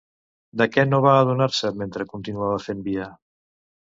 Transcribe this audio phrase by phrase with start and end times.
[0.61, 3.09] De què no va adonar-se mentre continuava fent via?